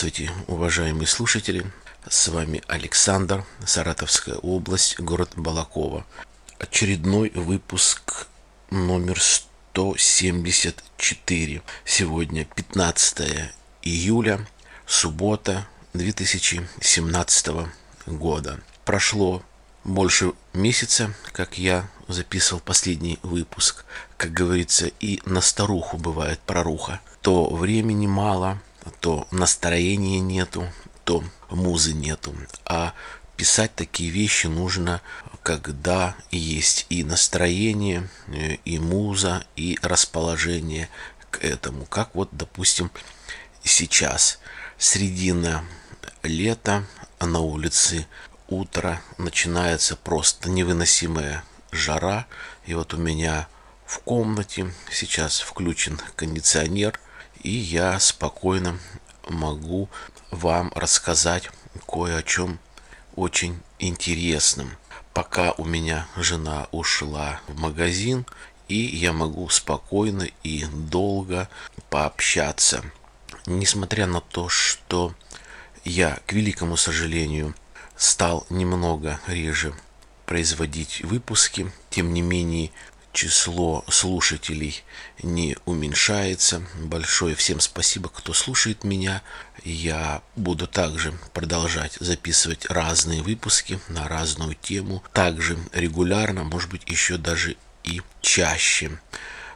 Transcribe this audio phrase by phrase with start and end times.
[0.00, 1.70] Здравствуйте, уважаемые слушатели.
[2.08, 6.06] С вами Александр, Саратовская область, город Балакова.
[6.58, 8.26] Очередной выпуск
[8.70, 11.60] номер 174.
[11.84, 13.50] Сегодня 15
[13.82, 14.46] июля,
[14.86, 17.48] суббота 2017
[18.06, 18.58] года.
[18.86, 19.42] Прошло
[19.84, 23.84] больше месяца, как я записывал последний выпуск.
[24.16, 27.00] Как говорится, и на старуху бывает проруха.
[27.20, 28.62] То времени мало,
[29.00, 30.68] то настроения нету,
[31.04, 32.34] то музы нету.
[32.64, 32.94] А
[33.36, 35.02] писать такие вещи нужно,
[35.42, 38.08] когда есть и настроение,
[38.64, 40.88] и муза, и расположение
[41.30, 41.86] к этому.
[41.86, 42.90] Как вот, допустим,
[43.62, 44.38] сейчас.
[44.78, 45.64] Середина
[46.22, 46.86] лета,
[47.20, 48.06] на улице
[48.48, 52.26] утро, начинается просто невыносимая жара.
[52.66, 53.46] И вот у меня
[53.86, 56.98] в комнате сейчас включен кондиционер–
[57.42, 58.78] и я спокойно
[59.28, 59.88] могу
[60.30, 61.50] вам рассказать
[61.86, 62.58] кое о чем
[63.16, 64.76] очень интересным.
[65.12, 68.24] Пока у меня жена ушла в магазин,
[68.68, 71.48] и я могу спокойно и долго
[71.88, 72.84] пообщаться.
[73.46, 75.14] Несмотря на то, что
[75.84, 77.54] я, к великому сожалению,
[77.96, 79.74] стал немного реже
[80.26, 82.70] производить выпуски, тем не менее
[83.12, 84.82] число слушателей
[85.22, 86.62] не уменьшается.
[86.76, 89.22] Большое всем спасибо, кто слушает меня.
[89.64, 95.02] Я буду также продолжать записывать разные выпуски на разную тему.
[95.12, 98.98] Также регулярно, может быть, еще даже и чаще.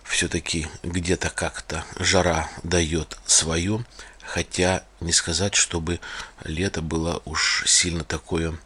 [0.03, 3.85] Все-таки где-то как-то жара дает свое.
[4.23, 6.01] Хотя не сказать, чтобы
[6.45, 8.59] лето было уж сильно такое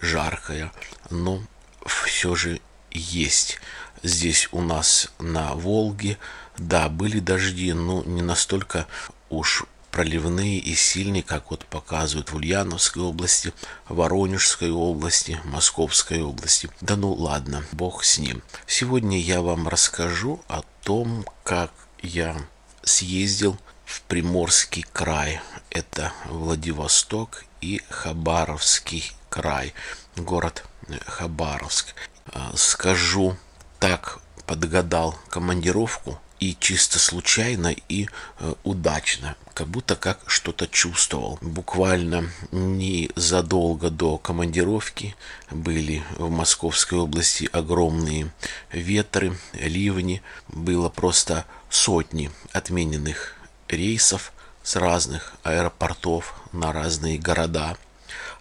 [0.00, 0.72] жаркое.
[1.10, 1.42] Но
[1.86, 3.58] все же есть
[4.02, 6.18] здесь у нас на Волге.
[6.58, 8.86] Да, были дожди, но не настолько
[9.28, 13.52] уж проливные и сильные, как вот показывают в Ульяновской области,
[13.88, 16.70] Воронежской области, Московской области.
[16.80, 18.42] Да ну ладно, бог с ним.
[18.66, 21.72] Сегодня я вам расскажу о том, как
[22.02, 22.36] я
[22.82, 25.40] съездил в Приморский край.
[25.70, 29.74] Это Владивосток и Хабаровский край,
[30.16, 30.64] город
[31.06, 31.94] Хабаровск.
[32.32, 33.36] А, скажу
[33.80, 38.08] так подгадал командировку и чисто случайно и
[38.38, 41.38] э, удачно, как будто как что-то чувствовал.
[41.40, 45.16] Буквально незадолго до командировки
[45.50, 48.30] были в Московской области огромные
[48.72, 53.34] ветры, ливни, было просто сотни отмененных
[53.68, 57.76] рейсов с разных аэропортов на разные города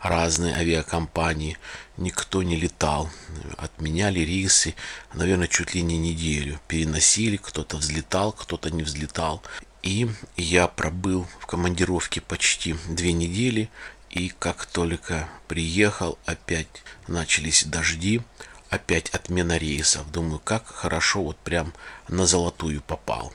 [0.01, 1.57] разные авиакомпании,
[1.97, 3.09] никто не летал.
[3.57, 4.75] Отменяли рейсы,
[5.13, 6.59] наверное, чуть ли не неделю.
[6.67, 9.41] Переносили, кто-то взлетал, кто-то не взлетал.
[9.83, 13.69] И я пробыл в командировке почти две недели.
[14.09, 16.67] И как только приехал, опять
[17.07, 18.21] начались дожди,
[18.69, 20.11] опять отмена рейсов.
[20.11, 21.73] Думаю, как хорошо, вот прям
[22.07, 23.33] на золотую попал.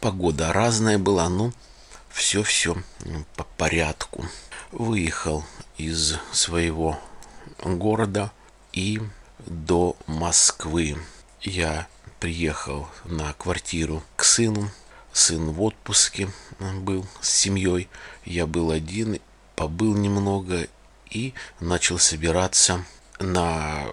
[0.00, 1.52] Погода разная была, но
[2.10, 2.82] все-все
[3.36, 4.26] по порядку.
[4.72, 5.44] Выехал
[5.78, 6.96] из своего
[7.64, 8.30] города
[8.72, 9.00] и
[9.38, 10.96] до Москвы.
[11.40, 11.88] Я
[12.20, 14.70] приехал на квартиру к сыну.
[15.12, 16.30] Сын в отпуске
[16.60, 17.88] был с семьей.
[18.24, 19.18] Я был один,
[19.56, 20.68] побыл немного
[21.10, 22.84] и начал собираться
[23.18, 23.86] на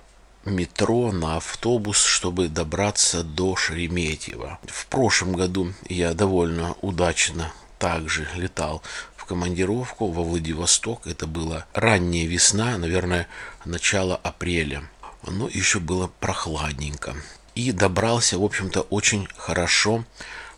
[0.46, 4.60] метро, на автобус, чтобы добраться до Шереметьево.
[4.68, 8.84] В прошлом году я довольно удачно также летал
[9.28, 11.06] командировку во Владивосток.
[11.06, 13.28] Это была ранняя весна, наверное,
[13.66, 14.84] начало апреля.
[15.24, 17.16] Но еще было прохладненько.
[17.54, 20.06] И добрался, в общем-то, очень хорошо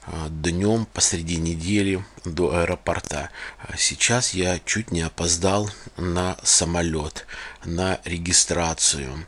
[0.06, 3.30] а, днем посреди недели до аэропорта.
[3.78, 7.26] Сейчас я чуть не опоздал на самолет,
[7.64, 9.26] на регистрацию.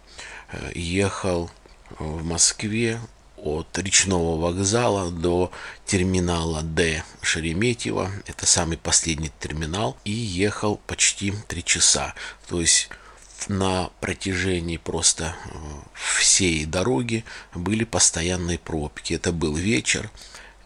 [0.76, 1.50] Ехал
[1.98, 3.00] в Москве
[3.44, 5.52] от речного вокзала до
[5.86, 8.12] терминала Д Шереметьево.
[8.28, 9.98] Это самый последний терминал.
[10.06, 12.14] И ехал почти три часа.
[12.48, 12.90] То есть
[13.48, 15.50] на протяжении просто э,
[15.94, 17.24] всей дороги
[17.56, 19.14] были постоянные пробки.
[19.14, 20.10] Это был вечер,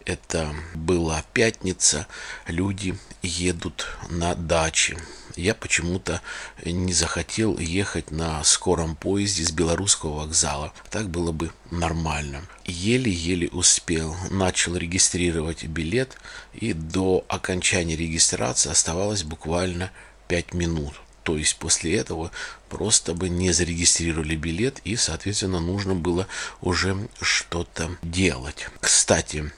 [0.06, 2.06] это была пятница,
[2.46, 4.96] люди едут на дачи
[5.36, 6.22] я почему-то
[6.64, 10.72] не захотел ехать на скором поезде с белорусского вокзала.
[10.90, 12.42] Так было бы нормально.
[12.64, 14.16] Еле-еле успел.
[14.30, 16.16] Начал регистрировать билет,
[16.54, 19.92] и до окончания регистрации оставалось буквально
[20.28, 20.94] 5 минут.
[21.22, 22.30] То есть после этого
[22.68, 26.28] просто бы не зарегистрировали билет и, соответственно, нужно было
[26.60, 28.68] уже что-то делать.
[28.80, 29.50] Кстати,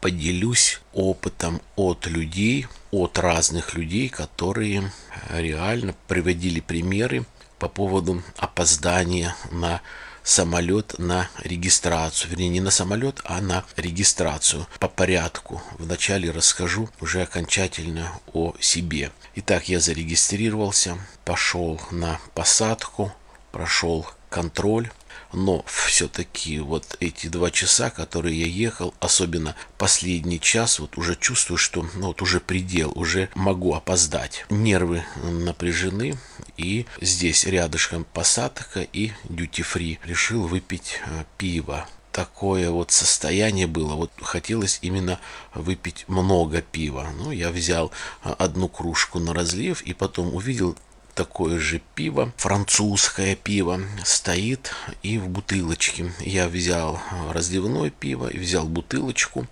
[0.00, 4.90] поделюсь опытом от людей, от разных людей, которые
[5.30, 7.24] реально приводили примеры
[7.58, 9.80] по поводу опоздания на
[10.24, 12.30] самолет на регистрацию.
[12.30, 15.62] Вернее, не на самолет, а на регистрацию по порядку.
[15.78, 19.12] Вначале расскажу уже окончательно о себе.
[19.34, 23.12] Итак, я зарегистрировался, пошел на посадку,
[23.50, 24.90] прошел контроль,
[25.32, 31.58] но все-таки вот эти два часа, которые я ехал, особенно последний час, вот уже чувствую,
[31.58, 34.44] что ну, вот уже предел, уже могу опоздать.
[34.50, 36.18] Нервы напряжены,
[36.56, 39.98] и здесь рядышком посадка и дьюти-фри.
[40.04, 43.94] Решил выпить э, пиво такое вот состояние было.
[43.94, 45.18] Вот хотелось именно
[45.54, 47.08] выпить много пива.
[47.16, 47.90] Ну, я взял
[48.22, 50.76] э, одну кружку на разлив и потом увидел
[51.14, 56.12] такое же пиво, французское пиво, стоит и в бутылочке.
[56.20, 57.00] Я взял
[57.30, 59.46] разливное пиво и взял бутылочку.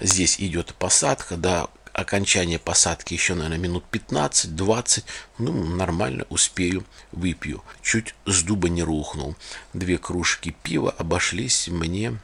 [0.00, 5.04] Здесь идет посадка, да, окончание посадки еще, наверное, минут 15-20.
[5.38, 7.62] Ну, нормально успею, выпью.
[7.82, 9.36] Чуть с дуба не рухнул.
[9.72, 12.18] Две кружки пива обошлись мне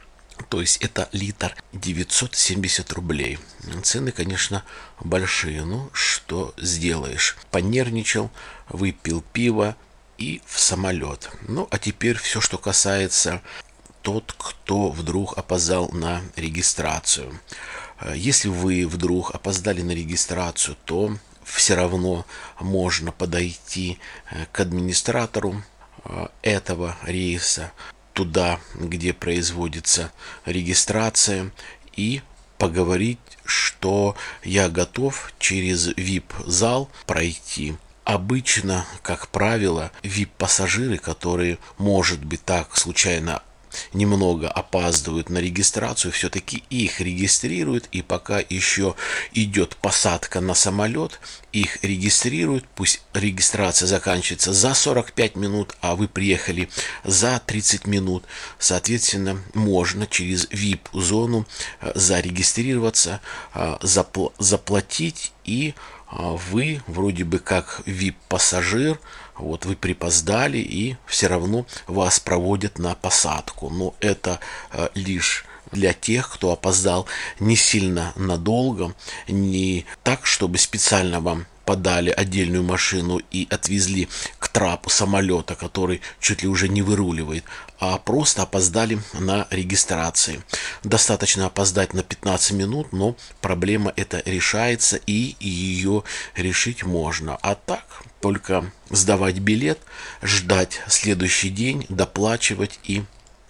[0.49, 3.39] то есть это литр 970 рублей.
[3.83, 4.63] Цены, конечно,
[4.99, 5.63] большие.
[5.63, 7.37] Ну, что сделаешь?
[7.51, 8.29] Понервничал,
[8.69, 9.75] выпил пиво
[10.17, 11.29] и в самолет.
[11.47, 13.41] Ну, а теперь все, что касается
[14.01, 17.39] тот, кто вдруг опоздал на регистрацию.
[18.13, 22.25] Если вы вдруг опоздали на регистрацию, то все равно
[22.59, 23.99] можно подойти
[24.31, 25.63] э, к администратору
[26.03, 27.71] э, этого рейса,
[28.15, 30.11] туда, где производится
[30.45, 31.51] регистрация,
[31.95, 32.21] и
[32.57, 37.75] поговорить, что я готов через VIP-зал пройти.
[38.05, 43.43] Обычно, как правило, VIP-пассажиры, которые, может быть, так случайно
[43.93, 48.95] немного опаздывают на регистрацию, все-таки их регистрируют, и пока еще
[49.33, 51.19] идет посадка на самолет,
[51.51, 56.69] их регистрируют, пусть регистрация заканчивается за 45 минут, а вы приехали
[57.03, 58.25] за 30 минут,
[58.59, 61.45] соответственно, можно через VIP-зону
[61.81, 63.21] э, зарегистрироваться,
[63.53, 63.77] э,
[64.39, 65.73] заплатить и
[66.11, 68.99] э, вы вроде бы как VIP-пассажир,
[69.37, 73.69] вот вы припоздали и все равно вас проводят на посадку.
[73.69, 74.39] Но это
[74.71, 77.07] э, лишь для тех, кто опоздал
[77.39, 78.93] не сильно надолго,
[79.27, 84.07] не так, чтобы специально вам подали отдельную машину и отвезли
[84.39, 87.43] к трапу самолета, который чуть ли уже не выруливает,
[87.79, 90.41] а просто опоздали на регистрации.
[90.83, 96.03] Достаточно опоздать на 15 минут, но проблема эта решается и ее
[96.35, 97.37] решить можно.
[97.41, 97.85] А так
[98.21, 99.79] только сдавать билет,
[100.21, 103.03] ждать следующий день, доплачивать и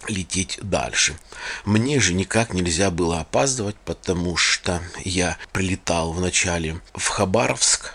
[0.08, 1.16] лететь дальше.
[1.64, 7.94] Мне же никак нельзя было опаздывать, потому что я прилетал вначале в Хабаровск,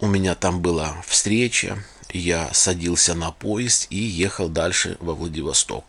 [0.00, 1.82] у меня там была встреча,
[2.12, 5.84] я садился на поезд и ехал дальше во Владивосток.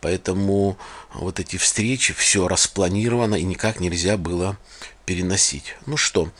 [0.00, 0.76] Поэтому
[1.14, 4.58] вот эти встречи, все распланировано и никак нельзя было
[5.06, 5.76] переносить.
[5.86, 6.30] Ну что,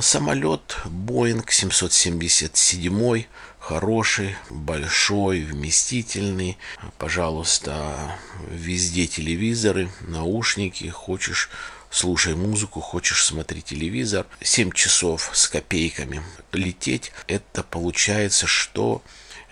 [0.00, 3.24] самолет Boeing 777,
[3.58, 6.58] хороший, большой, вместительный.
[6.98, 8.18] Пожалуйста,
[8.50, 11.50] везде телевизоры, наушники, хочешь
[11.92, 14.26] слушай музыку, хочешь смотреть телевизор.
[14.40, 16.22] 7 часов с копейками
[16.52, 19.02] лететь, это получается, что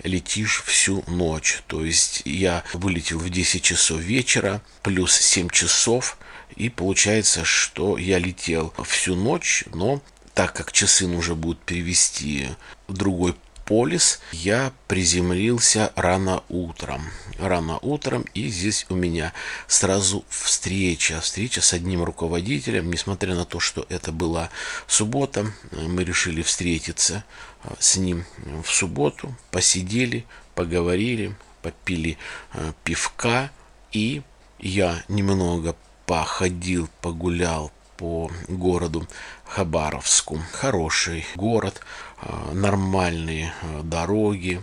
[0.03, 1.63] летишь всю ночь.
[1.67, 6.19] То есть я вылетел в 10 часов вечера, плюс 7 часов,
[6.57, 10.03] и получается, что я летел всю ночь, но
[10.35, 12.49] так как часы нужно будет перевести
[12.89, 13.37] в другой
[13.71, 17.03] полис, я приземлился рано утром.
[17.39, 19.33] Рано утром, и здесь у меня
[19.69, 21.21] сразу встреча.
[21.21, 22.91] Встреча с одним руководителем.
[22.91, 24.51] Несмотря на то, что это была
[24.89, 27.23] суббота, мы решили встретиться
[27.63, 28.25] а, с ним
[28.65, 29.37] в субботу.
[29.53, 32.19] Посидели, поговорили, попили
[32.51, 33.53] а, пивка.
[33.93, 34.23] И
[34.59, 39.07] я немного походил, погулял по городу
[39.51, 40.41] Хабаровску.
[40.53, 41.81] Хороший город,
[42.19, 44.63] а, нормальные а, дороги,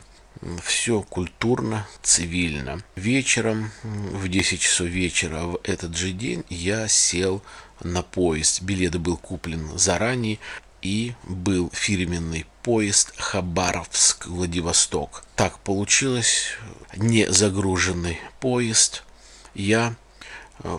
[0.63, 2.82] все культурно, цивильно.
[2.96, 7.44] Вечером, в 10 часов вечера в этот же день я сел
[7.84, 8.62] на поезд.
[8.62, 10.39] Билет был куплен заранее
[10.82, 15.25] и был фирменный поезд Хабаровск-Владивосток.
[15.36, 16.51] Так получилось,
[16.96, 19.03] не загруженный поезд.
[19.53, 19.96] Я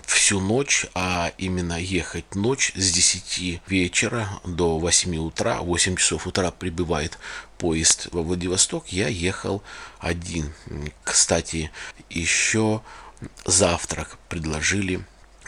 [0.04, 6.50] всю ночь, а именно ехать ночь с 10 вечера до 8 утра, 8 часов утра
[6.50, 7.18] прибывает
[7.58, 9.62] поезд во Владивосток, я ехал
[9.98, 10.52] один.
[11.04, 11.70] Кстати,
[12.10, 12.82] еще
[13.44, 15.04] завтрак предложили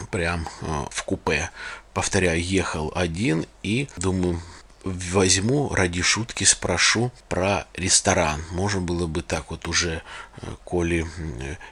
[0.09, 1.51] прям э, в купе.
[1.93, 4.41] Повторяю, ехал один и думаю,
[4.83, 8.43] возьму ради шутки, спрошу про ресторан.
[8.51, 10.01] Можно было бы так вот уже,
[10.41, 11.07] э, коли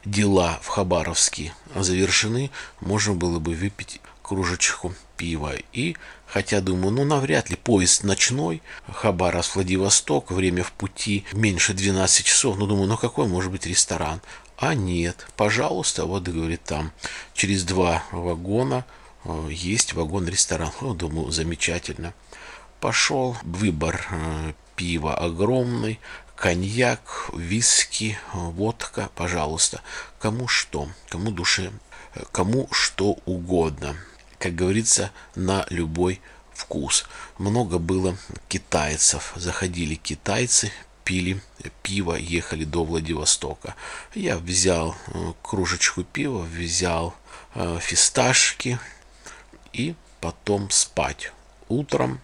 [0.06, 2.52] дела в Хабаровске завершены,
[2.82, 5.54] можно было бы выпить кружечку пива.
[5.74, 5.96] И,
[6.28, 8.62] хотя думаю, ну навряд ли поезд ночной,
[8.92, 14.22] Хабаровск, Владивосток, время в пути меньше 12 часов, ну думаю, ну какой может быть ресторан?
[14.58, 16.92] А нет, пожалуйста, вот говорит там,
[17.34, 18.86] через два вагона
[19.24, 20.72] э, есть вагон-ресторан.
[20.82, 22.14] Ну, думаю, замечательно.
[22.80, 26.00] Пошел выбор э, пива огромный,
[26.38, 29.82] коньяк, виски, водка, пожалуйста.
[30.18, 31.74] Кому что, кому душе,
[32.16, 33.98] э, кому что угодно.
[34.38, 36.22] Как говорится, на любой
[36.54, 37.06] вкус.
[37.38, 38.16] Много было
[38.48, 39.34] китайцев.
[39.36, 40.72] Заходили китайцы,
[41.04, 41.42] пили
[41.84, 43.76] пиво, ехали до Владивостока.
[44.16, 47.14] Я взял э, кружечку пива, взял
[47.82, 48.80] фисташки
[49.74, 51.34] и потом спать.
[51.68, 52.22] Утром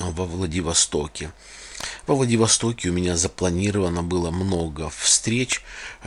[0.00, 1.30] во Владивостоке.
[2.06, 5.62] Во Владивостоке у меня запланировано было много встреч.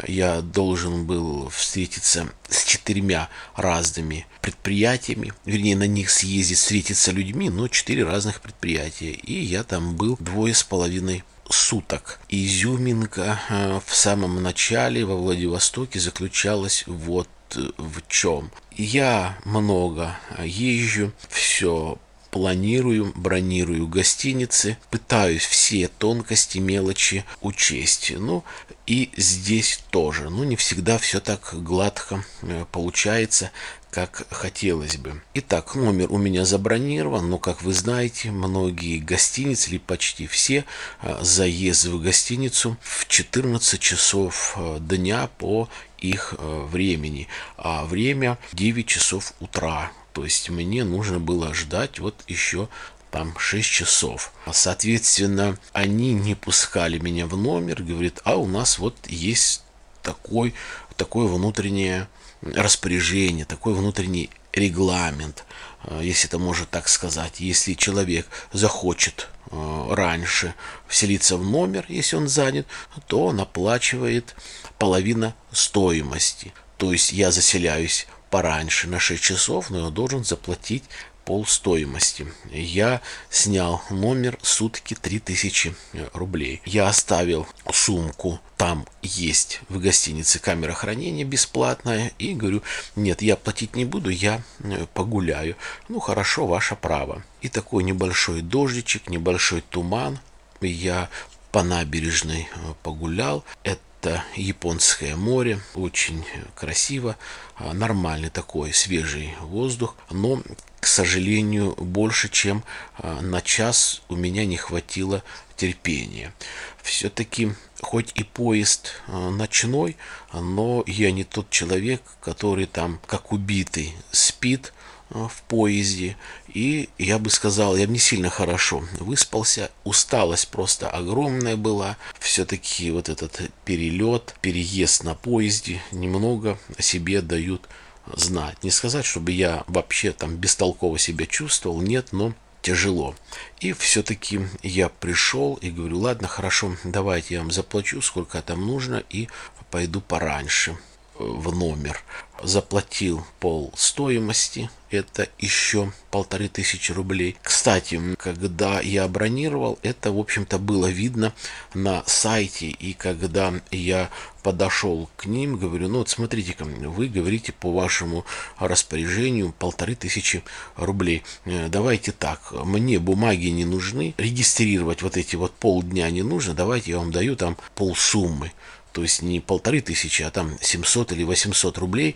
[0.08, 5.34] Я должен был встретиться с четырьмя разными предприятиями.
[5.46, 9.12] Вернее, на них съездить, встретиться людьми, но четыре разных предприятия.
[9.12, 12.20] И я там был двое с половиной суток.
[12.30, 17.30] Изюминка э, в самом начале во Владивостоке заключалась вот
[17.78, 18.52] в чем.
[18.72, 21.98] Я много езжу, все
[22.34, 28.12] планирую, бронирую гостиницы, пытаюсь все тонкости, мелочи учесть.
[28.18, 28.44] Ну,
[28.88, 30.32] и здесь тоже.
[30.32, 33.52] Ну, не всегда все так гладко э, получается,
[33.92, 35.22] как хотелось бы.
[35.36, 40.66] Итак, номер у меня забронирован, но, как вы знаете, многие гостиницы, или почти все,
[41.04, 48.86] э, заезд в гостиницу в 14 часов э, дня по их времени, а время 9
[48.86, 52.70] часов утра то есть мне нужно было ждать вот еще
[53.12, 54.32] там 6 часов.
[54.51, 59.63] Соответственно, они не пускали меня в номер, говорит, а у нас вот есть
[60.01, 60.53] такой,
[60.98, 62.08] такое внутреннее
[62.41, 65.46] распоряжение, такой внутренний регламент,
[65.84, 67.39] э, если это можно так сказать.
[67.39, 70.53] Если человек захочет э, раньше
[70.88, 72.67] вселиться в номер, если он занят,
[73.08, 74.36] то он оплачивает
[74.77, 76.53] половина стоимости.
[76.77, 80.84] То есть я заселяюсь пораньше, на 6 часов, но я должен заплатить
[81.24, 82.25] пол стоимости.
[82.52, 83.00] Я
[83.30, 85.75] снял номер сутки 3000
[86.13, 86.60] рублей.
[86.66, 92.12] Я оставил сумку, там есть в гостинице камера хранения бесплатная.
[92.18, 92.63] И говорю,
[92.96, 95.56] нет, я платить не буду, я э, погуляю.
[95.88, 97.24] Ну хорошо, ваше право.
[97.42, 100.18] И такой небольшой дождичек, небольшой туман.
[100.60, 101.08] Я
[101.52, 103.46] по набережной э, погулял.
[103.63, 107.16] Это это Японское море, очень красиво,
[107.56, 110.44] а, нормальный такой свежий воздух, но,
[110.82, 112.66] к сожалению, больше, чем
[112.98, 115.24] а, на час у меня не хватило
[115.56, 116.34] терпения.
[116.82, 119.96] Все-таки, хоть и поезд а, ночной,
[120.34, 124.74] но я не тот человек, который там, как убитый, спит,
[125.10, 126.18] в поезде.
[126.48, 129.72] И я бы сказал, я бы не сильно хорошо выспался.
[129.84, 131.98] Усталость просто огромная была.
[132.20, 137.68] Все-таки вот этот перелет, переезд на поезде немного о себе дают
[138.14, 138.64] знать.
[138.64, 143.16] Не сказать, чтобы я вообще там бестолково себя чувствовал, нет, но тяжело.
[143.60, 149.04] И все-таки я пришел и говорю, ладно, хорошо, давайте я вам заплачу, сколько там нужно,
[149.10, 149.28] и
[149.70, 150.78] пойду пораньше
[151.17, 152.01] в номер.
[152.41, 157.38] Заплатил пол стоимости, это еще полторы тысячи рублей.
[157.41, 161.34] Кстати, когда я бронировал, это, в общем-то, было видно
[161.74, 162.67] на сайте.
[162.67, 164.10] И когда я
[164.41, 168.25] подошел к ним, говорю, ну вот смотрите-ка, вы говорите по вашему
[168.60, 170.43] распоряжению полторы тысячи
[170.75, 171.24] рублей.
[171.46, 176.91] Э, давайте так, мне бумаги не нужны, регистрировать вот эти вот полдня не нужно, давайте
[176.91, 178.51] я вам даю там полсуммы
[178.94, 182.16] то есть не полторы тысячи, а там 700 или 800 рублей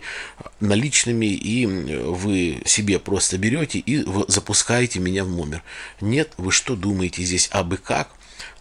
[0.60, 5.62] наличными, и вы себе просто берете и запускаете меня в номер.
[6.00, 8.10] Нет, вы что думаете здесь абы как?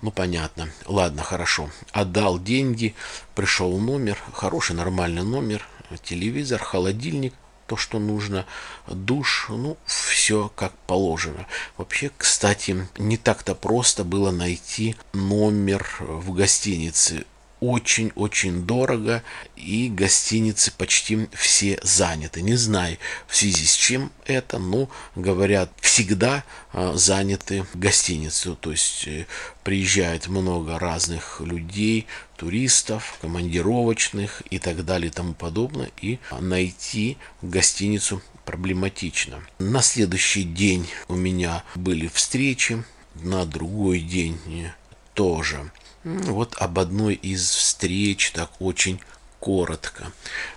[0.01, 0.69] Ну, понятно.
[0.85, 1.69] Ладно, хорошо.
[1.91, 2.95] Отдал деньги,
[3.35, 5.67] пришел номер, хороший, нормальный номер,
[6.03, 7.33] телевизор, холодильник,
[7.67, 8.45] то, что нужно,
[8.87, 11.45] душ, ну, все как положено.
[11.77, 17.25] Вообще, кстати, не так-то просто было найти номер в гостинице
[17.59, 19.23] очень-очень дорого,
[19.55, 22.41] и гостиницы почти все заняты.
[22.41, 22.97] Не знаю
[23.27, 28.55] в связи с чем это, но говорят, всегда а, заняты гостиницы.
[28.55, 29.25] То есть э,
[29.63, 35.89] приезжает много разных людей, туристов, командировочных и так далее и тому подобное.
[36.01, 39.41] И найти гостиницу проблематично.
[39.59, 42.83] На следующий день у меня были встречи,
[43.15, 44.39] на другой день
[45.13, 45.71] тоже.
[46.07, 48.99] Вот об одной из встреч так очень
[49.39, 50.11] коротко.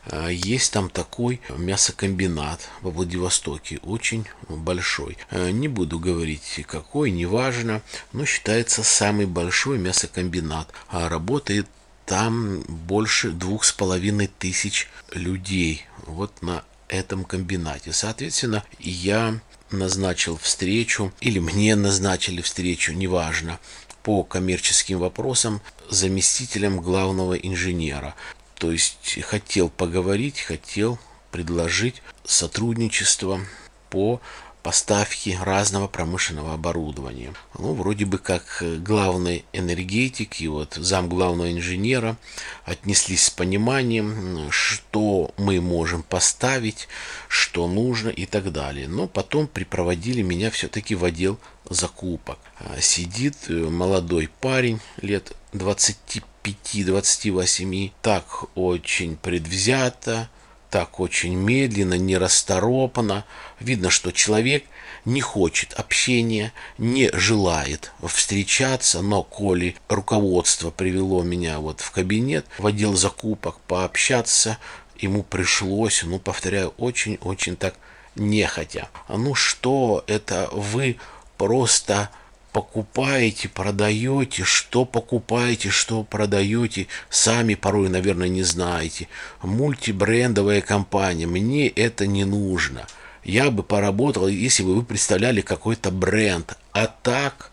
[0.07, 5.19] А, есть там такой мясокомбинат во Владивостоке, очень большой.
[5.31, 10.69] А, не буду говорить какой, неважно, но считается самый большой мясокомбинат.
[10.89, 11.67] А работает
[12.07, 17.93] там больше двух с половиной тысяч людей вот на этом комбинате.
[17.93, 19.41] Соответственно, я
[19.71, 23.61] назначил встречу, или мне назначили встречу, неважно,
[24.03, 28.15] по коммерческим вопросам заместителем главного инженера.
[28.59, 30.99] То есть хотел поговорить, хотел
[31.31, 33.41] предложить сотрудничество
[33.89, 34.21] по
[34.63, 37.33] поставке разного промышленного оборудования.
[37.59, 42.17] Ну, вроде бы как главный энергетик и вот зам главного инженера
[42.65, 46.89] отнеслись с пониманием, что мы можем поставить,
[47.29, 48.89] что нужно и так далее.
[48.89, 51.39] Но потом припроводили меня все-таки в отдел
[51.71, 52.39] закупок.
[52.59, 60.29] А сидит э, молодой парень лет 25 25-28, так очень предвзято,
[60.71, 63.25] так очень медленно, нерасторопно.
[63.59, 64.65] Видно, что человек
[65.05, 72.67] не хочет общения, не желает встречаться, но коли руководство привело меня вот в кабинет, в
[72.67, 74.59] отдел закупок пообщаться,
[74.99, 77.75] ему пришлось, ну, повторяю, очень-очень так
[78.15, 78.89] нехотя.
[79.09, 80.99] Ну что, это вы
[81.41, 82.11] просто
[82.53, 89.09] покупаете, продаете, что покупаете, что продаете, сами порой, наверное, не знаете.
[89.43, 92.87] Мультибрендовая компания, мне это не нужно.
[93.25, 96.59] Я бы поработал, если бы вы представляли какой-то бренд.
[96.73, 97.53] А так,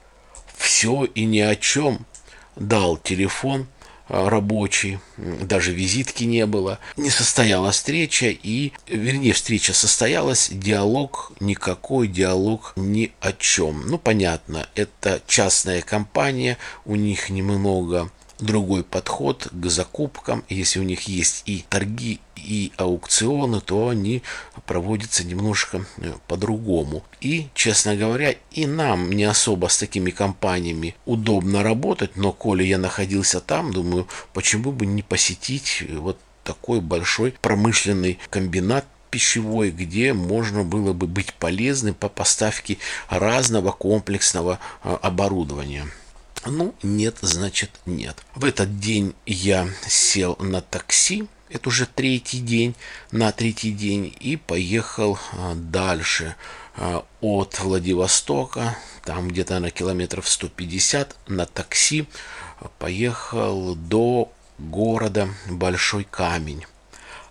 [0.57, 2.05] все и ни о чем.
[2.57, 3.67] Дал телефон,
[4.09, 6.79] рабочий, даже визитки не было.
[6.95, 13.87] Не состоялась встреча и, вернее, встреча состоялась, диалог никакой, диалог ни о чем.
[13.87, 18.09] Ну, понятно, это частная компания, у них немного
[18.39, 20.43] другой подход к закупкам.
[20.49, 24.23] Если у них есть и торги, и аукционы, то они
[24.65, 27.03] проводятся немножко э, по-другому.
[27.19, 32.77] И, честно говоря, и нам не особо с такими компаниями удобно работать, но коли я
[32.77, 40.13] находился там, думаю, почему бы не посетить э, вот такой большой промышленный комбинат пищевой, где
[40.13, 42.77] можно было бы быть полезным по поставке
[43.09, 45.87] разного комплексного э, оборудования.
[46.45, 48.23] Ну, нет, значит нет.
[48.35, 52.75] В этот день я сел на такси, это уже третий день,
[53.11, 56.35] на третий день, и поехал а, дальше
[56.75, 62.07] а, от Владивостока, там где-то на километров 150 на такси,
[62.79, 66.65] поехал до города Большой Камень.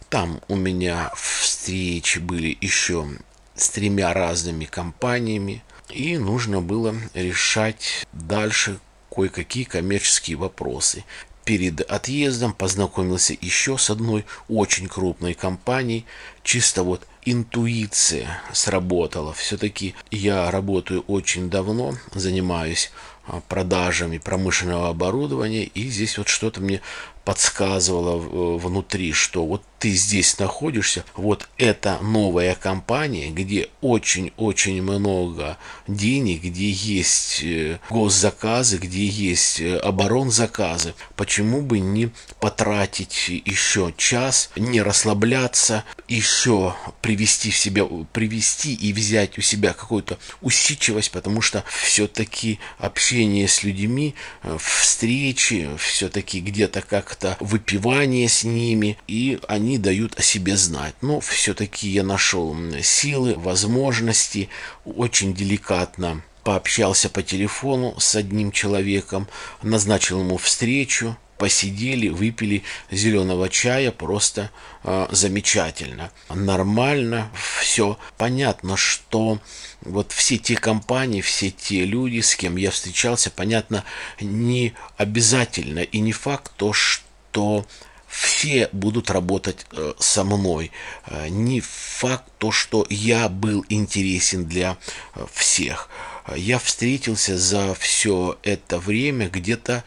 [0.08, 3.06] Там у меня встречи были еще
[3.54, 8.78] с тремя разными компаниями, и нужно было решать дальше
[9.16, 11.04] кое-какие коммерческие вопросы.
[11.44, 16.04] Перед отъездом познакомился еще с одной очень крупной компанией.
[16.42, 19.32] Чисто вот интуиция сработала.
[19.32, 22.90] Все-таки я работаю очень давно, занимаюсь
[23.26, 26.82] а, продажами промышленного оборудования, и здесь вот что-то мне
[27.26, 35.58] подсказывало э, внутри, что вот ты здесь находишься, вот это новая компания, где очень-очень много
[35.88, 44.50] денег, где есть э, госзаказы, где есть э, оборонзаказы, почему бы не потратить еще час,
[44.54, 51.64] не расслабляться, еще привести в себя, привести и взять у себя какую-то усидчивость, потому что
[51.82, 54.14] все-таки общение с людьми,
[54.58, 56.82] встречи, все-таки где-то
[57.16, 60.94] как-то выпивание с ними, и они дают о себе знать.
[61.00, 64.48] Но все-таки я нашел силы, возможности,
[64.84, 69.26] очень деликатно пообщался по телефону с одним человеком,
[69.62, 74.50] назначил ему встречу, посидели, выпили зеленого чая, просто
[74.84, 76.12] э, замечательно.
[76.32, 77.98] Нормально, все.
[78.16, 79.40] Понятно, что
[79.80, 83.84] вот все те компании, все те люди, с кем я встречался, понятно,
[84.20, 87.05] не обязательно и не факт то, что
[88.06, 90.70] все будут работать э, со мной.
[91.06, 94.76] Э, не факт то, что я был интересен для
[95.14, 95.88] э, всех.
[96.34, 99.84] Я встретился за все это время где-то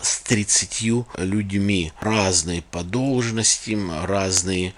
[0.00, 1.92] с 30 людьми.
[2.00, 4.72] Разные по должностям, разные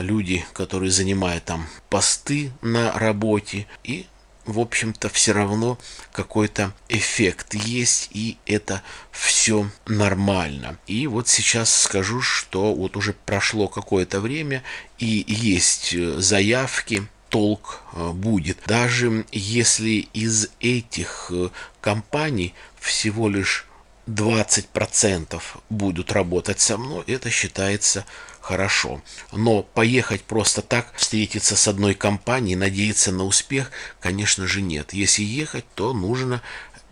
[0.00, 3.66] люди, которые занимают там посты на работе.
[3.84, 4.06] И
[4.46, 5.78] в общем-то, все равно
[6.12, 10.78] какой-то эффект есть, и это все нормально.
[10.86, 14.62] И вот сейчас скажу, что вот уже прошло какое-то время,
[14.98, 17.82] и есть э, заявки толк
[18.14, 18.58] будет.
[18.66, 21.32] Даже если из этих
[21.80, 23.65] компаний всего лишь
[24.06, 28.04] 20% будут работать со мной, это считается
[28.40, 29.02] хорошо.
[29.32, 34.92] Но поехать просто так, встретиться с одной компанией, надеяться на успех, конечно же, нет.
[34.92, 36.40] Если ехать, то нужно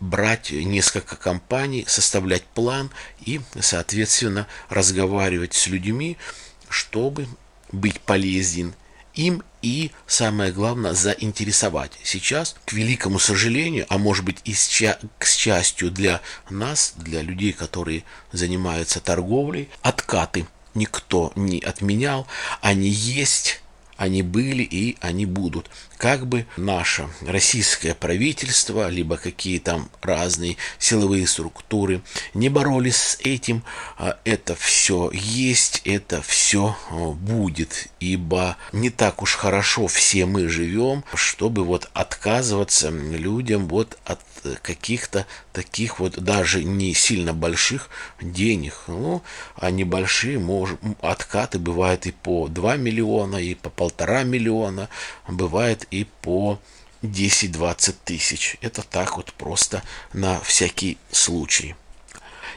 [0.01, 2.91] брать несколько компаний, составлять план
[3.25, 6.17] и, соответственно, разговаривать с людьми,
[6.69, 7.29] чтобы
[7.71, 8.75] быть полезен
[9.15, 11.93] им и, самое главное, заинтересовать.
[12.03, 14.69] Сейчас, к великому сожалению, а может быть и с,
[15.19, 22.27] к счастью для нас, для людей, которые занимаются торговлей, откаты никто не отменял,
[22.61, 23.61] они есть
[23.97, 25.71] они были и они будут.
[25.97, 32.03] Как бы наше российское правительство, либо какие там разные силовые структуры
[32.35, 33.63] не боролись с этим,
[33.97, 36.77] а это все есть, это все
[37.21, 37.89] будет.
[38.01, 44.21] Ибо не так уж хорошо все мы живем, чтобы вот отказываться людям вот от
[44.63, 47.89] каких-то таких вот даже не сильно больших
[48.21, 48.75] денег.
[48.89, 49.23] Ну,
[49.57, 54.89] а небольшие может, откаты бывают и по 2 миллиона, и по полтора миллиона,
[55.29, 56.59] бывает и по
[57.03, 58.57] 10-20 тысяч.
[58.61, 61.75] Это так вот просто на всякий случай.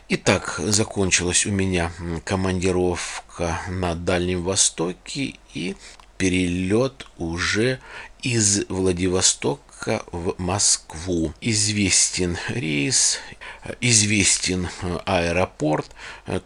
[0.09, 1.91] Итак, закончилась у меня
[2.23, 5.75] командировка на Дальнем Востоке и
[6.17, 7.79] перелет уже
[8.21, 11.33] из Владивостока в Москву.
[11.41, 13.19] Известен рейс,
[13.81, 14.69] известен
[15.05, 15.87] аэропорт.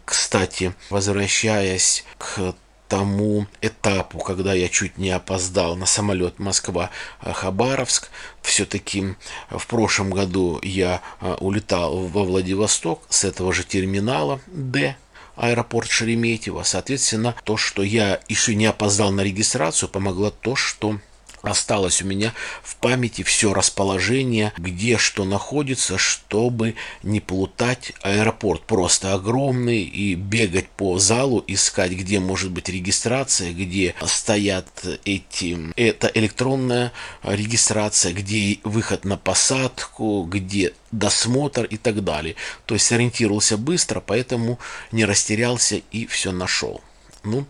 [0.04, 2.54] Кстати, возвращаясь к
[2.92, 8.10] тому этапу, когда я чуть не опоздал на самолет Москва-Хабаровск.
[8.42, 9.14] Все-таки
[9.48, 11.00] в прошлом году я
[11.40, 14.94] улетал во Владивосток с этого же терминала Д
[15.36, 16.64] аэропорт Шереметьево.
[16.64, 21.00] Соответственно, то, что я еще не опоздал на регистрацию, помогло то, что
[21.42, 27.92] осталось у меня в памяти все расположение, где что находится, чтобы не плутать.
[28.02, 34.68] Аэропорт просто огромный и бегать по залу, искать, где может быть регистрация, где стоят
[35.04, 42.36] эти, это электронная регистрация, где выход на посадку, где досмотр и так далее.
[42.66, 44.58] То есть ориентировался быстро, поэтому
[44.92, 46.80] не растерялся и все нашел.
[47.24, 47.46] Ну,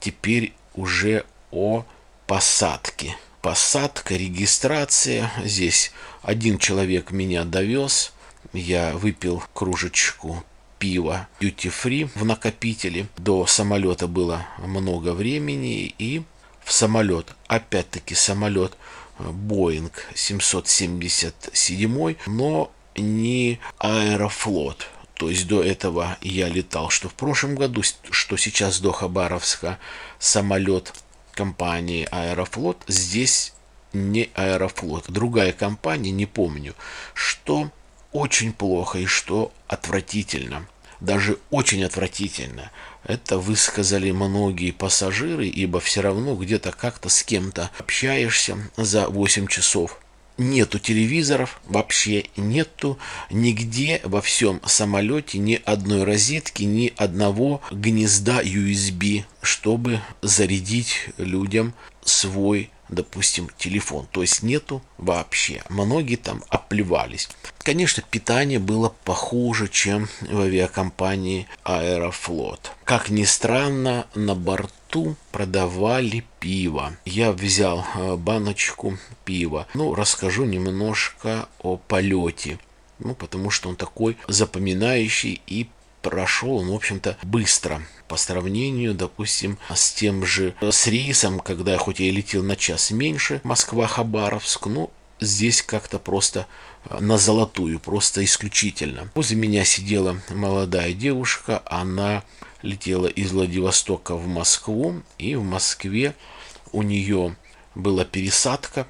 [0.00, 1.84] теперь уже о
[2.26, 5.30] посадке посадка, регистрация.
[5.44, 8.12] Здесь один человек меня довез.
[8.52, 10.44] Я выпил кружечку
[10.78, 13.08] пива free в накопителе.
[13.16, 16.22] До самолета было много времени и
[16.64, 18.76] в самолет, опять-таки самолет
[19.18, 24.88] Boeing 777, но не Аэрофлот.
[25.14, 29.78] То есть до этого я летал, что в прошлом году, что сейчас до Хабаровска
[30.18, 30.92] самолет
[31.32, 33.52] компании Аэрофлот, здесь
[33.92, 36.74] не Аэрофлот, другая компания, не помню,
[37.14, 37.70] что
[38.12, 40.66] очень плохо и что отвратительно,
[41.00, 42.70] даже очень отвратительно.
[43.04, 49.98] Это высказали многие пассажиры, ибо все равно где-то как-то с кем-то общаешься за 8 часов
[50.38, 52.98] нету телевизоров, вообще нету
[53.30, 62.70] нигде во всем самолете ни одной розетки, ни одного гнезда USB, чтобы зарядить людям свой
[62.88, 64.06] допустим, телефон.
[64.10, 65.62] То есть нету вообще.
[65.68, 67.28] Многие там оплевались.
[67.58, 72.72] Конечно, питание было похуже, чем в авиакомпании Аэрофлот.
[72.84, 76.92] Как ни странно, на борту продавали пиво.
[77.04, 79.66] Я взял э, баночку пива.
[79.74, 82.58] Ну, расскажу немножко о полете.
[82.98, 85.68] Ну, потому что он такой запоминающий и
[86.02, 91.98] прошел он, в общем-то, быстро по сравнению, допустим, с тем же, с рейсом, когда хоть
[91.98, 96.46] я летел на час меньше, Москва-Хабаровск, ну, здесь как-то просто
[96.84, 99.10] э, на золотую, просто исключительно.
[99.14, 102.22] Возле меня сидела молодая девушка, она
[102.60, 106.14] летела из Владивостока в Москву, и в Москве
[106.70, 107.34] у нее
[107.74, 108.86] была пересадка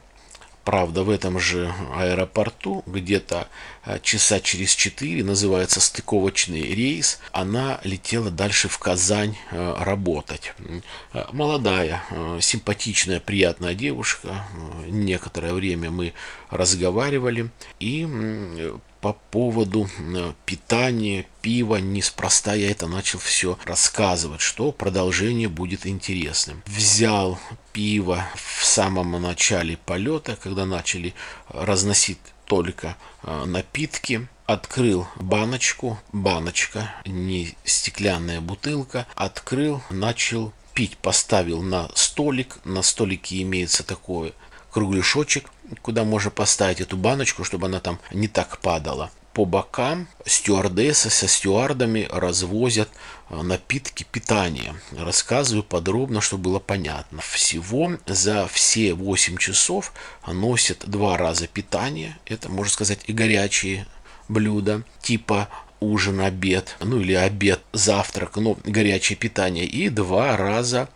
[0.64, 3.48] Правда, в этом же аэропорту, где-то
[3.82, 10.54] а, часа через четыре, называется стыковочный рейс, она летела дальше в Казань а, работать.
[11.12, 12.04] А, молодая,
[12.40, 14.44] симпатичная, приятная девушка.
[14.86, 16.12] Некоторое время мы
[16.50, 17.50] разговаривали.
[17.80, 18.06] И
[19.02, 19.90] по поводу
[20.46, 22.54] питания, пива, неспроста.
[22.54, 26.62] Я это начал все рассказывать, что продолжение будет интересным.
[26.66, 27.38] Взял
[27.72, 31.14] пиво в самом начале полета, когда начали
[31.48, 40.96] разносить только а, напитки, открыл баночку, баночка, не стеклянная бутылка, открыл, начал пить.
[40.96, 42.58] Поставил на столик.
[42.64, 44.32] На столике имеется такой
[44.70, 49.10] кругляшочек, куда можно поставить эту баночку, чтобы она там не так падала.
[49.32, 52.90] По бокам стюардессы со стюардами развозят
[53.30, 54.74] э, напитки питания.
[54.90, 57.22] Рассказываю подробно, чтобы было понятно.
[57.22, 59.94] Всего за все 8 часов
[60.26, 62.18] носят два раза питание.
[62.26, 63.86] Это, можно сказать, и горячие
[64.28, 65.48] блюда, типа
[65.80, 69.64] ужин, обед, ну или обед, завтрак, но горячее питание.
[69.64, 70.88] И два раза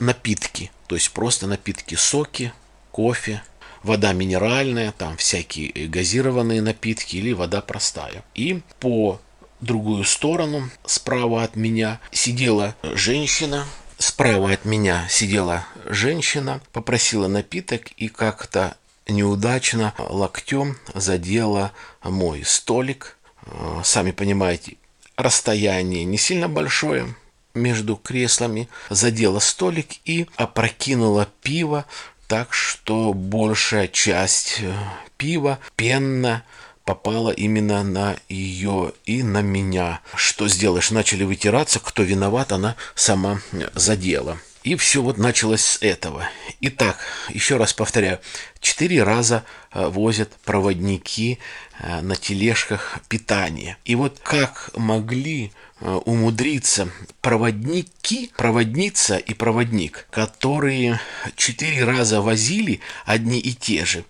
[0.00, 2.52] напитки, то есть просто напитки, соки,
[2.90, 3.42] кофе,
[3.84, 8.24] вода минеральная, там всякие газированные напитки или вода простая.
[8.34, 9.20] И по
[9.60, 13.66] другую сторону, справа от меня, сидела женщина,
[13.98, 23.18] справа от меня сидела женщина, попросила напиток и как-то неудачно локтем задела мой столик.
[23.84, 24.76] Сами понимаете,
[25.16, 27.14] расстояние не сильно большое,
[27.54, 31.86] между креслами, задела столик и опрокинула пиво
[32.26, 34.74] так что большая часть э,
[35.16, 36.42] пива пенно
[36.84, 40.00] попала именно на ее и на меня.
[40.14, 40.90] Что сделаешь?
[40.90, 44.38] Начали вытираться, кто виноват, она сама э, задела.
[44.64, 46.28] И все вот началось с этого.
[46.60, 46.98] Итак,
[47.28, 48.18] еще раз повторяю,
[48.60, 51.38] четыре раза э, возят проводники
[52.02, 53.76] на тележках питание.
[53.84, 55.52] И вот как могли
[55.86, 56.88] Э, умудриться
[57.20, 60.98] проводники, проводница и проводник, которые
[61.36, 64.04] четыре раза возили одни и те же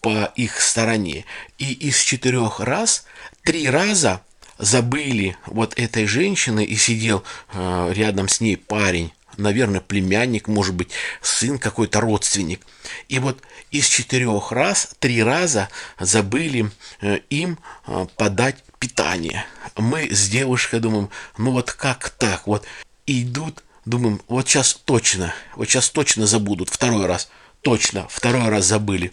[0.00, 1.26] по их стороне.
[1.58, 3.04] И из четырех раз
[3.42, 4.22] три раза
[4.56, 10.90] забыли вот этой женщины и сидел э, рядом с ней парень наверное, племянник, может быть,
[11.20, 12.60] сын какой-то родственник.
[13.08, 19.44] И вот из четырех раз, три раза забыли э, им э, подать питание.
[19.76, 22.46] Мы с девушкой думаем, ну вот как так?
[22.46, 22.64] Вот
[23.06, 26.68] идут, думаем, вот сейчас точно, вот сейчас точно забудут.
[26.68, 27.30] Второй раз,
[27.62, 29.12] точно, второй раз забыли.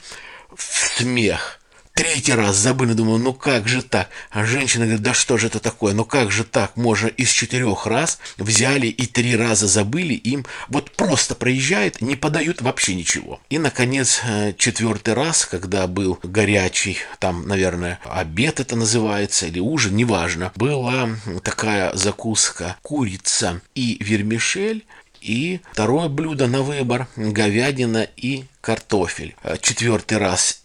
[0.55, 1.56] В смех
[1.97, 4.09] Третий раз забыли, думаю, ну как же так?
[4.29, 5.95] А женщина говорит, да что же это такое?
[5.95, 6.77] Ну как же так?
[6.77, 12.61] Можно из четырех раз взяли и три раза забыли, им вот просто проезжает, не подают
[12.61, 13.41] вообще ничего.
[13.49, 19.95] И, наконец, э, четвертый раз, когда был горячий, там, наверное, обед это называется, или ужин,
[19.95, 21.09] неважно, была
[21.41, 24.85] такая закуска курица и вермишель,
[25.19, 29.35] и второе блюдо на выбор– говядина и картофель.
[29.41, 30.61] Э, четвертый раз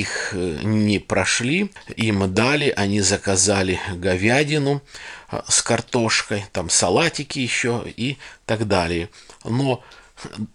[0.00, 4.82] их э, не прошли, им дали, они заказали говядину
[5.30, 9.10] э, с картошкой, там салатики еще и так далее.
[9.44, 9.82] Но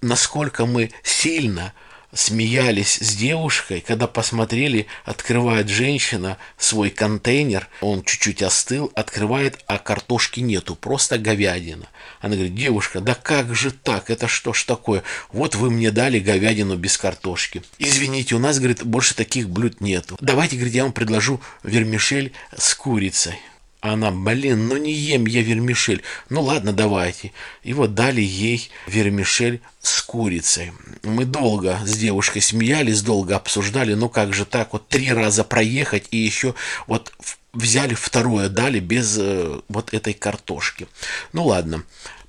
[0.02, 1.73] насколько мы сильно
[2.17, 10.39] смеялись с девушкой, когда посмотрели, открывает женщина свой контейнер, он чуть-чуть остыл, открывает, а картошки
[10.39, 11.88] нету, просто говядина.
[12.19, 15.03] Она говорит, девушка, да как же так, это что ж такое?
[15.32, 17.62] Вот вы мне дали говядину без картошки.
[17.77, 20.17] Извините, у нас, говорит, больше таких блюд нету.
[20.19, 23.39] Давайте, говорит, я вам предложу вермишель с курицей.
[23.88, 26.04] Она, блин, ну не ем я вермишель.
[26.30, 27.32] Ну ладно, давайте.
[27.63, 30.73] И вот дали ей вермишель с курицей.
[31.04, 36.08] Мы долго с девушкой смеялись, долго обсуждали, ну как же так, вот три раза проехать
[36.12, 36.56] и еще
[36.88, 37.13] вот
[37.54, 40.88] взяли второе, дали без э, вот этой картошки.
[41.34, 41.84] Ну ладно,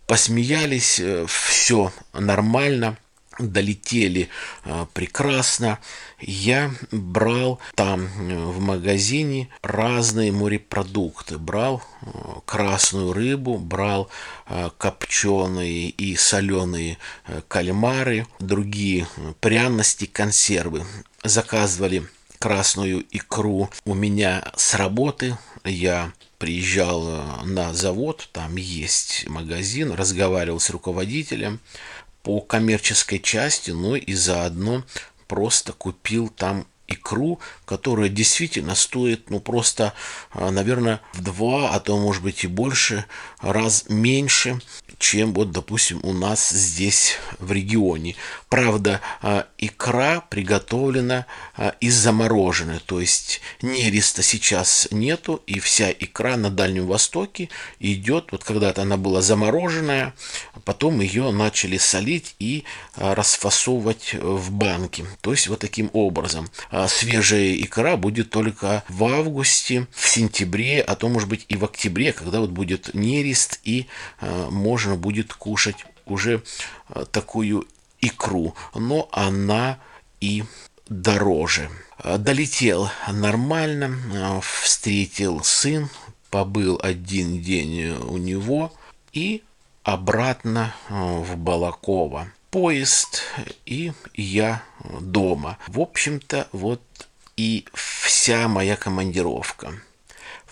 [0.07, 2.97] посмеялись, э, все нормально
[3.38, 4.29] долетели
[4.64, 5.79] э, прекрасно.
[6.20, 11.38] Я брал там э, в магазине разные морепродукты.
[11.38, 12.07] Брал э,
[12.44, 14.11] красную рыбу, брал
[14.79, 16.96] копченые и соленые
[17.48, 19.07] кальмары, другие
[19.40, 20.87] пряности, консервы.
[21.22, 25.37] Заказывали красную икру у меня с работы.
[25.64, 27.03] Я приезжал
[27.44, 31.61] на завод, там есть магазин, разговаривал с руководителем
[32.22, 34.85] по коммерческой части, но и заодно
[35.26, 39.92] просто купил там икру, которая действительно стоит, ну, просто,
[40.31, 43.05] а, наверное, в два, а то, может быть, и больше
[43.40, 44.61] раз меньше,
[44.98, 48.16] чем вот, допустим, у нас здесь в регионе.
[48.48, 56.37] Правда, а, икра приготовлена а, из замороженной, то есть нереста сейчас нету, и вся икра
[56.37, 60.14] на Дальнем Востоке идет, вот когда-то она была замороженная,
[60.64, 62.64] потом ее начали солить и
[62.96, 65.05] расфасовывать в банки.
[65.20, 66.48] То есть вот таким образом.
[66.87, 72.12] Свежая икра будет только в августе, в сентябре, а то, может быть, и в октябре,
[72.12, 73.87] когда вот будет нерест и
[74.21, 76.43] можно можно будет кушать уже
[76.91, 77.67] э, такую
[78.01, 79.79] икру, но она
[80.21, 80.45] и
[80.88, 81.69] дороже.
[82.05, 85.88] Долетел нормально, встретил сын,
[86.31, 88.73] побыл один день у него
[89.12, 89.43] и
[89.83, 92.29] обратно в Балаково.
[92.50, 93.22] Поезд
[93.66, 94.62] и я
[95.00, 95.58] дома.
[95.66, 96.82] В общем-то, вот
[97.37, 99.74] и вся моя командировка.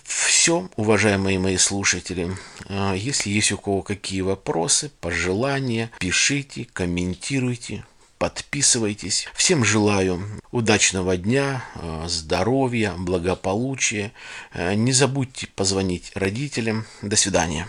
[0.03, 2.37] Все, уважаемые мои слушатели.
[2.69, 7.83] Если есть у кого какие вопросы, пожелания, пишите, комментируйте
[8.17, 9.27] подписывайтесь.
[9.35, 14.11] Всем желаю удачного дня, э, здоровья, благополучия.
[14.53, 16.85] Э, не забудьте позвонить родителям.
[17.01, 17.67] До свидания.